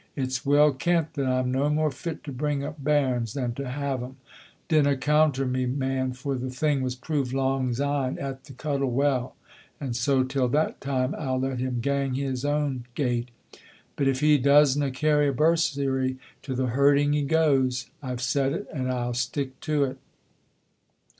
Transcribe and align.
It's 0.15 0.43
well 0.43 0.71
kent 0.73 1.13
that 1.13 1.27
I'm 1.27 1.51
no 1.51 1.69
more 1.69 1.91
fit 1.91 2.23
to 2.23 2.31
bring 2.31 2.63
up 2.63 2.83
bairns 2.83 3.33
than 3.35 3.53
to 3.53 3.69
have 3.69 3.99
them 3.99 4.15
(dinna 4.67 4.97
conter 4.97 5.47
me, 5.47 5.67
man, 5.67 6.13
for 6.13 6.33
the 6.33 6.49
thing 6.49 6.81
was 6.81 6.95
proved 6.95 7.33
lang 7.35 7.71
syne 7.71 8.17
at 8.17 8.45
the 8.45 8.53
Cuttle 8.53 8.89
Well), 8.89 9.35
and 9.79 9.95
so 9.95 10.23
till 10.23 10.47
that 10.47 10.81
time 10.81 11.13
I'll 11.19 11.39
let 11.39 11.59
him 11.59 11.81
gang 11.81 12.15
his 12.15 12.43
ain 12.43 12.87
gait. 12.95 13.29
But 13.95 14.07
if 14.07 14.21
he 14.21 14.39
doesna 14.39 14.89
carry 14.91 15.27
a 15.27 15.33
bursary, 15.33 16.17
to 16.41 16.55
the 16.55 16.65
herding 16.73 17.13
he 17.13 17.21
goes. 17.21 17.85
I've 18.01 18.21
said 18.23 18.53
it 18.53 18.65
and 18.73 18.89
I'll 18.91 19.13
stick 19.13 19.59
to 19.59 19.83
it." 19.83 19.99